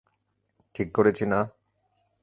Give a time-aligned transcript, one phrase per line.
[0.73, 1.39] ঠিক করেছি না?